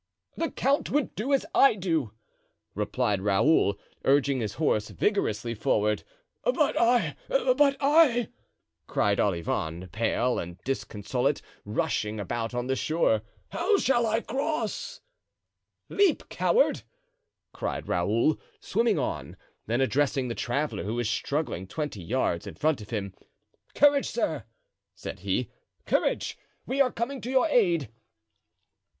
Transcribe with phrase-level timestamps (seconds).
[0.35, 2.11] "The count would do as I do,"
[2.73, 6.03] replied Raoul, urging his horse vigorously forward.
[6.43, 8.29] "But I—but I,"
[8.87, 15.01] cried Olivain, pale and disconsolate rushing about on the shore, "how shall I cross?"
[15.87, 16.81] "Leap, coward!"
[17.53, 19.37] cried Raoul, swimming on;
[19.67, 23.13] then addressing the traveler, who was struggling twenty yards in front of him:
[23.75, 24.45] "Courage, sir!"
[24.95, 25.51] said he,
[25.85, 26.39] "courage!
[26.65, 27.91] we are coming to your aid."